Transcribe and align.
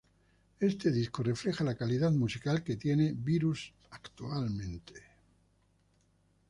Este 0.59 0.89
disco 0.91 1.21
refleja 1.21 1.63
la 1.63 1.75
calidad 1.75 2.09
musical 2.11 2.63
que 2.63 2.75
tiene 2.75 3.13
Virus 3.15 3.71
actualmente. 3.91 4.95